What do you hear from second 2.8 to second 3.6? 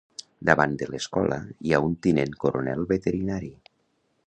veterinari.